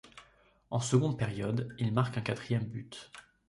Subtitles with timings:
[0.71, 3.11] En seconde période, il marque un quatrième but.